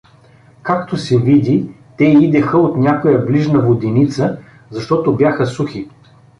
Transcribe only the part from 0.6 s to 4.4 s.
Както се види, те идеха от някоя ближна воденица,